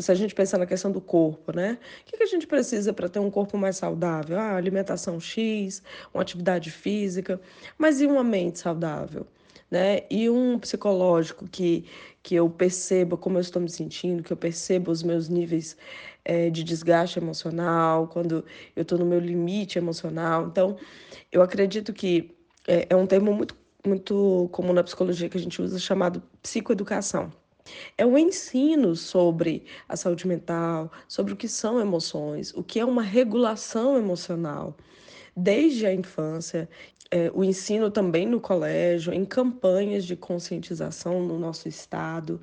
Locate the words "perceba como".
12.50-13.38